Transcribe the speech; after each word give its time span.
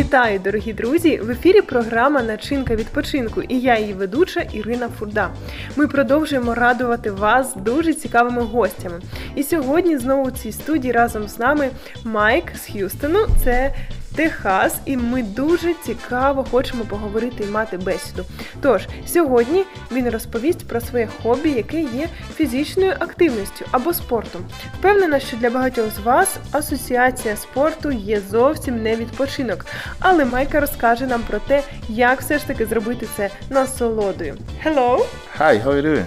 Вітаю, 0.00 0.38
дорогі 0.38 0.72
друзі! 0.72 1.20
В 1.22 1.30
ефірі 1.30 1.60
програма 1.60 2.22
Начинка 2.22 2.74
відпочинку 2.74 3.42
і 3.42 3.60
я 3.60 3.78
її 3.78 3.92
ведуча 3.92 4.40
Ірина 4.40 4.88
Фурда. 4.88 5.30
Ми 5.76 5.88
продовжуємо 5.88 6.54
радувати 6.54 7.10
вас 7.10 7.56
дуже 7.56 7.94
цікавими 7.94 8.42
гостями. 8.42 9.00
І 9.34 9.42
сьогодні 9.42 9.98
знову 9.98 10.24
у 10.24 10.30
цій 10.30 10.52
студії 10.52 10.92
разом 10.92 11.28
з 11.28 11.38
нами 11.38 11.70
Майк 12.04 12.44
з 12.56 12.66
Х'юстону. 12.72 13.18
Це 13.44 13.74
Техас, 14.14 14.76
і 14.84 14.96
ми 14.96 15.22
дуже 15.22 15.74
цікаво 15.74 16.44
хочемо 16.50 16.84
поговорити 16.84 17.44
і 17.44 17.46
мати 17.46 17.76
бесіду. 17.76 18.24
Тож 18.60 18.82
сьогодні 19.06 19.64
він 19.92 20.10
розповість 20.10 20.68
про 20.68 20.80
своє 20.80 21.08
хобі, 21.22 21.50
яке 21.50 21.80
є 21.80 22.08
фізичною 22.36 22.94
активністю 22.98 23.64
або 23.70 23.94
спортом. 23.94 24.42
Впевнена, 24.78 25.20
що 25.20 25.36
для 25.36 25.50
багатьох 25.50 25.90
з 25.90 25.98
вас 25.98 26.36
асоціація 26.52 27.36
спорту 27.36 27.90
є 27.90 28.20
зовсім 28.30 28.82
не 28.82 28.96
відпочинок, 28.96 29.66
але 29.98 30.24
Майка 30.24 30.60
розкаже 30.60 31.06
нам 31.06 31.22
про 31.22 31.38
те, 31.38 31.62
як 31.88 32.20
все 32.20 32.38
ж 32.38 32.46
таки 32.46 32.66
зробити 32.66 33.06
це 33.16 33.30
насолодою. 33.50 34.36
Hello! 34.66 35.04
Hi, 35.38 35.64
how 35.64 35.66
are 35.66 35.82
you 35.82 35.86
doing? 35.86 36.04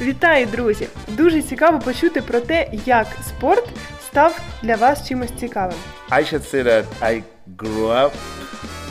Вітаю, 0.00 0.46
друзі! 0.46 0.86
Дуже 1.08 1.42
цікаво 1.42 1.78
почути 1.78 2.20
про 2.20 2.40
те, 2.40 2.68
як 2.86 3.06
спорт 3.28 3.68
став 4.12 4.40
для 4.62 4.76
вас 4.76 5.08
чимось 5.08 5.30
цікавим. 5.40 5.78
I 6.10 6.22
should 6.24 6.54
say 6.54 6.62
that 6.62 6.84
I 7.00 7.22
grew 7.56 7.86
up 7.86 8.12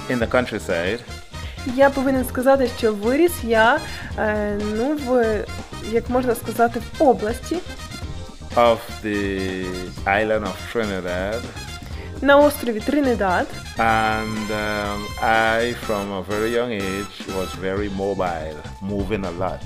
in 0.09 0.19
the 0.19 0.27
countryside. 0.27 0.99
Я 1.75 1.89
повинен 1.89 2.25
сказати, 2.25 2.69
що 2.77 2.93
виріс 2.93 3.31
я 3.43 3.79
е, 4.17 4.57
ну 4.75 4.97
в 5.05 5.35
як 5.91 6.09
можна 6.09 6.35
сказати 6.35 6.79
в 6.79 7.03
області 7.03 7.57
of 8.55 8.77
the 9.03 9.65
island 10.05 10.43
of 10.43 10.55
Trinidad, 10.73 11.41
на 12.21 12.37
острові 12.37 12.79
Тринидад. 12.79 13.47
and 13.77 14.47
um, 14.67 14.99
I, 15.57 15.73
from 15.87 16.11
a 16.19 16.21
very 16.33 16.49
young 16.57 16.71
age, 16.71 17.15
was 17.37 17.49
very 17.69 17.89
mobile, 18.05 18.59
moving 18.81 19.23
a 19.25 19.33
lot. 19.43 19.63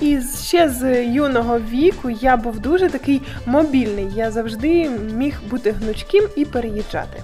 І 0.00 0.18
ще 0.44 0.68
з 0.68 1.04
юного 1.04 1.58
віку 1.58 2.10
я 2.10 2.36
був 2.36 2.60
дуже 2.60 2.88
такий 2.88 3.22
мобільний. 3.46 4.08
Я 4.14 4.30
завжди 4.30 4.90
міг 4.90 5.40
бути 5.50 5.70
гнучким 5.72 6.28
і 6.36 6.44
переїжджати. 6.44 7.22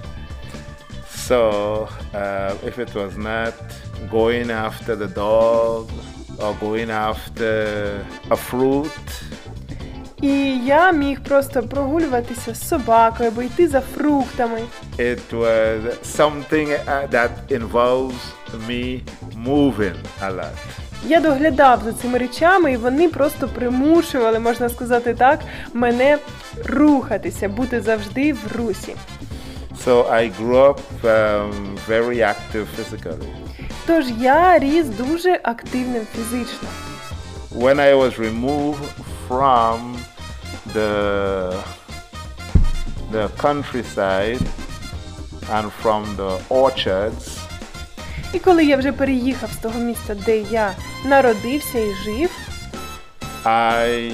So, 1.29 1.87
uh, 2.13 2.51
if 2.69 2.75
it 2.77 2.91
was 2.93 3.13
not 3.17 3.53
going 4.11 4.47
after 4.67 4.93
the 5.03 5.07
dog 5.15 5.83
or 6.43 6.51
going 6.61 6.89
after 6.89 7.53
a 8.29 8.37
fruit, 8.51 8.89
І 10.21 10.65
я 10.65 10.91
міг 10.91 11.23
просто 11.23 11.63
прогулюватися 11.63 12.53
з 12.53 12.67
собакою 12.67 13.29
або 13.29 13.41
йти 13.41 13.67
за 13.67 13.81
фруктами. 13.81 14.59
it 14.99 15.21
was 15.31 15.79
something 16.17 16.67
uh, 16.69 17.07
that 17.11 17.29
involves 17.49 18.21
me 18.67 19.01
moving 19.47 19.95
a 20.21 20.29
lot. 20.31 20.82
Я 21.07 21.19
доглядав 21.19 21.83
за 21.83 21.93
цими 21.93 22.17
речами, 22.17 22.73
і 22.73 22.77
вони 22.77 23.09
просто 23.09 23.47
примушували, 23.47 24.39
можна 24.39 24.69
сказати 24.69 25.13
так, 25.13 25.39
мене 25.73 26.17
рухатися, 26.65 27.49
бути 27.49 27.81
завжди 27.81 28.33
в 28.33 28.39
русі. 28.57 28.95
So 29.85 30.09
I 30.09 30.31
grew 30.39 30.73
up 30.73 30.79
um, 31.03 31.77
very 31.89 32.19
active 32.33 32.67
physically. 32.77 33.27
Тож 33.85 34.05
я 34.19 34.59
ріс 34.59 34.85
дуже 34.85 35.39
активним 35.43 36.07
фізично. 36.15 36.69
When 37.55 37.79
I 37.79 37.93
was 37.95 38.17
removed 38.17 38.85
from 39.27 39.77
the 40.75 41.53
the 43.11 43.27
countryside 43.37 44.41
and 45.55 45.65
from 45.83 46.01
the 46.15 46.33
orchards, 46.49 47.42
І 48.33 48.39
коли 48.39 48.65
я 48.65 48.77
вже 48.77 48.91
переїхав 48.91 49.51
з 49.51 49.57
того 49.57 49.79
місця, 49.79 50.15
де 50.25 50.37
я 50.37 50.71
народився 51.05 51.79
і 51.79 51.93
жив, 52.05 52.29
I 53.45 54.11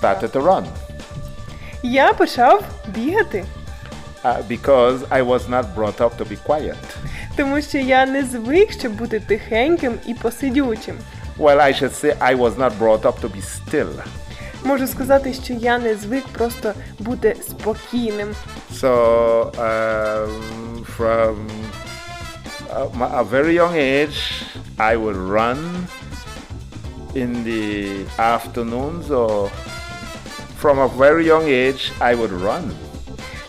started 0.00 0.30
to 0.30 0.42
run 0.42 0.64
я 1.82 2.12
почав 2.12 2.64
бігати, 2.88 3.44
uh, 4.24 4.42
because 4.48 4.98
I 5.10 5.22
was 5.22 5.48
not 5.48 5.64
brought 5.74 5.96
up 5.96 6.10
to 6.18 6.24
be 6.24 6.36
quiet. 6.46 6.76
тому 7.36 7.62
що 7.62 7.78
я 7.78 8.06
не 8.06 8.24
звик, 8.24 8.72
щоб 8.72 8.92
бути 8.92 9.20
тихеньким 9.20 9.94
і 10.06 10.14
посидючим. 10.14 10.96
Well, 11.38 11.60
I 11.60 11.72
should 11.72 11.94
say 12.04 12.18
I 12.18 12.36
was 12.36 12.56
not 12.58 12.72
brought 12.78 13.02
up 13.02 13.20
to 13.20 13.28
be 13.28 13.42
still. 13.42 14.02
Можу 14.64 14.86
сказати, 14.86 15.34
що 15.44 15.52
я 15.52 15.78
не 15.78 15.94
звик 15.94 16.24
просто 16.28 16.72
бути 16.98 17.36
спокійним. 17.48 18.28
So 18.74 18.90
um, 19.50 20.30
from 20.96 21.34
a, 22.78 23.20
a 23.20 23.24
very 23.24 23.54
young 23.54 23.74
age, 23.74 24.44
I 24.78 24.96
would 24.96 25.16
run 25.16 25.58
in 27.14 27.44
the 27.44 28.06
afternoons, 28.18 29.10
or 29.10 29.48
from 30.62 30.78
a 30.78 30.88
very 30.88 31.26
young 31.26 31.46
age, 31.48 31.92
I 32.00 32.14
would 32.14 32.32
run. 32.32 32.64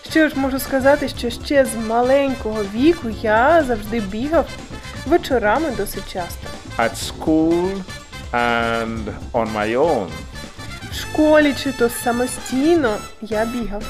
Що 0.10 0.30
ж 0.30 0.40
можу 0.40 0.60
сказати, 0.60 1.10
що 1.10 1.30
ще 1.30 1.66
з 1.66 1.76
маленького 1.76 2.64
віку 2.76 3.10
я 3.22 3.64
завжди 3.64 4.00
бігав 4.00 4.46
вечорами 5.06 5.72
досить 5.78 6.14
часто. 6.14 6.48
At 6.78 6.96
school 6.96 7.82
and 8.34 9.04
on 9.34 9.54
my 9.54 9.78
own. 9.78 10.08
В 10.92 10.96
школі 10.96 11.54
чи 11.64 11.72
то 11.72 11.90
самостійно 11.90 12.98
я 13.22 13.46
бігав. 13.46 13.84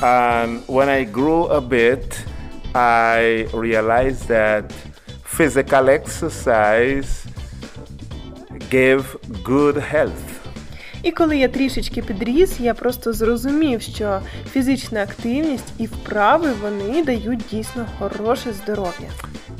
And 0.00 0.66
when 0.66 0.88
I 0.88 1.12
grew 1.12 1.48
a 1.48 1.60
bit, 1.60 2.04
I 2.73 3.47
realized 3.53 4.27
that 4.27 4.65
physical 5.23 5.89
exercise 5.89 7.25
gave 8.69 9.03
good 9.43 9.77
health. 9.93 10.37
І 11.03 11.11
коли 11.11 11.37
я 11.37 11.47
трішечки 11.47 12.01
підріс, 12.01 12.59
я 12.59 12.73
просто 12.73 13.13
зрозумів, 13.13 13.81
що 13.81 14.21
фізична 14.51 15.03
активність 15.03 15.73
і 15.77 15.85
вправи 15.85 16.51
вони 16.61 17.03
дають 17.03 17.43
дійсно 17.51 17.87
хороше 17.99 18.53
здоров'я. 18.53 19.09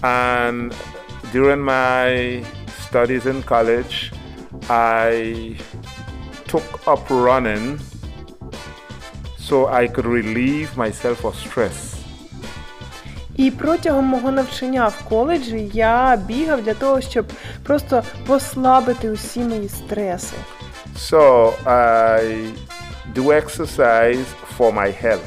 And 0.01 0.73
during 1.33 1.63
my 1.63 2.43
studies 2.85 3.23
in 3.25 3.43
college, 3.53 3.95
I 4.69 5.59
took 6.51 6.67
up 6.85 7.03
running 7.09 7.79
so 9.47 9.55
I 9.67 9.87
could 9.87 10.05
relieve 10.05 10.69
myself 10.77 11.19
of 11.23 11.35
stress. 11.45 11.97
І 13.36 13.50
протягом 13.50 14.04
мого 14.04 14.30
навчання 14.30 14.88
в 14.88 15.08
коледжі 15.08 15.70
я 15.72 16.16
бігав 16.26 16.62
для 16.62 16.74
того, 16.74 17.00
щоб 17.00 17.26
просто 17.62 18.02
послабити 18.26 19.10
усі 19.10 19.40
мої 19.40 19.68
стреси. 19.68 20.36
So 20.98 21.52
I 21.64 22.50
do 23.14 23.24
exercise 23.24 24.24
for 24.58 24.74
my 24.74 24.92
health. 25.04 25.18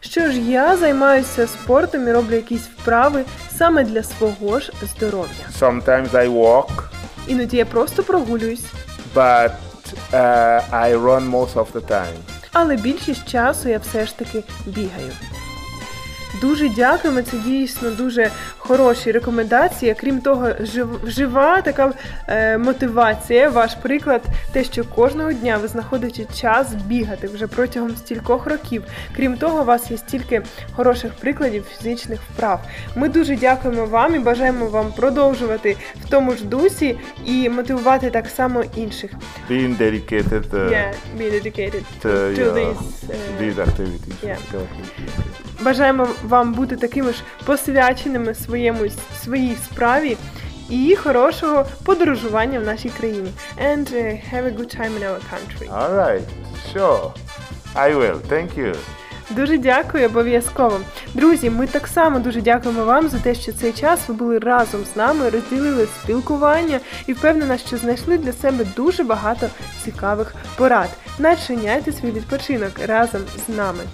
Що 0.00 0.20
ж, 0.30 0.40
я 0.40 0.76
займаюся 0.76 1.46
спортом 1.46 2.08
і 2.08 2.12
роблю 2.12 2.34
якісь 2.34 2.62
вправи 2.78 3.24
саме 3.58 3.84
для 3.84 4.02
свого 4.02 4.60
ж 4.60 4.72
здоров'я. 4.82 5.44
Sometimes 5.60 6.10
I 6.10 6.28
walk, 6.32 6.68
Іноді 7.26 7.56
я 7.56 7.64
просто 7.66 8.02
прогулююсь, 8.02 8.64
but 9.14 9.50
uh, 10.12 10.70
I 10.72 10.94
run 10.96 11.30
most 11.30 11.54
of 11.54 11.66
the 11.72 11.80
time. 11.90 12.16
але 12.52 12.76
більшість 12.76 13.28
часу 13.28 13.68
я 13.68 13.78
все 13.78 14.06
ж 14.06 14.18
таки 14.18 14.42
бігаю. 14.66 15.10
Дуже 16.44 16.68
дякуємо. 16.68 17.22
Це 17.22 17.36
дійсно 17.36 17.90
дуже 17.90 18.30
хороші 18.68 19.12
рекомендації. 19.12 19.94
Крім 20.00 20.20
того, 20.20 20.48
жив, 20.60 21.00
жива 21.06 21.60
така 21.60 21.92
е, 22.28 22.58
мотивація, 22.58 23.48
ваш 23.50 23.74
приклад, 23.74 24.22
те, 24.52 24.64
що 24.64 24.84
кожного 24.84 25.32
дня 25.32 25.58
ви 25.62 25.68
знаходите 25.68 26.24
час 26.40 26.74
бігати 26.74 27.26
вже 27.26 27.46
протягом 27.46 27.96
стількох 27.96 28.46
років. 28.46 28.82
Крім 29.16 29.36
того, 29.36 29.60
у 29.60 29.64
вас 29.64 29.90
є 29.90 29.96
стільки 29.96 30.42
хороших 30.72 31.12
прикладів 31.14 31.64
фізичних 31.64 32.20
вправ. 32.34 32.60
Ми 32.96 33.08
дуже 33.08 33.36
дякуємо 33.36 33.86
вам 33.86 34.14
і 34.14 34.18
бажаємо 34.18 34.66
вам 34.66 34.92
продовжувати 34.92 35.76
в 36.04 36.08
тому 36.08 36.32
ж 36.32 36.44
дусі 36.44 36.98
і 37.24 37.48
мотивувати 37.48 38.10
так 38.10 38.26
само 38.28 38.64
інших. 38.76 39.10
Being 39.50 39.78
dedicated 39.78 40.50
uh, 40.50 40.70
Yeah, 40.70 40.94
be 41.18 41.30
dedicated 41.30 41.82
to, 42.02 42.08
to 42.08 42.44
know, 42.44 42.54
this, 42.54 42.76
е, 43.10 43.42
these 43.42 43.56
activities. 43.66 44.14
yeah. 44.24 44.36
Бажаємо 45.60 46.08
вам 46.22 46.52
бути 46.54 46.76
такими 46.76 47.12
ж 47.12 47.22
посвяченими 47.44 48.34
своєму 48.54 48.80
своїй 49.22 49.56
справі 49.64 50.16
і 50.70 50.96
хорошого 50.96 51.66
подорожування 51.84 52.60
в 52.60 52.64
нашій 52.64 52.88
країні. 52.88 53.30
And 53.64 53.92
uh, 53.92 54.34
have 54.34 54.44
a 54.44 54.56
good 54.56 54.80
time 54.80 54.92
in 54.98 55.02
our 55.02 55.20
country. 55.32 55.68
All 55.68 55.94
right, 55.94 56.22
sure. 56.72 57.12
I 57.74 57.94
will. 57.96 58.20
Thank 58.30 58.58
you. 58.58 58.76
Дуже 59.30 59.58
дякую, 59.58 60.06
обов'язково. 60.06 60.80
Друзі, 61.14 61.50
ми 61.50 61.66
так 61.66 61.86
само 61.86 62.18
дуже 62.18 62.40
дякуємо 62.40 62.84
вам 62.84 63.08
за 63.08 63.18
те, 63.18 63.34
що 63.34 63.52
цей 63.52 63.72
час 63.72 64.00
ви 64.08 64.14
були 64.14 64.38
разом 64.38 64.84
з 64.84 64.96
нами, 64.96 65.30
розділили 65.30 65.86
спілкування 65.86 66.80
і 67.06 67.12
впевнена, 67.12 67.58
що 67.58 67.76
знайшли 67.76 68.18
для 68.18 68.32
себе 68.32 68.66
дуже 68.76 69.04
багато 69.04 69.48
цікавих 69.84 70.34
порад. 70.56 70.88
Начиняйте 71.18 71.92
свій 71.92 72.10
відпочинок 72.10 72.72
разом 72.86 73.20
з 73.46 73.56
нами. 73.56 73.84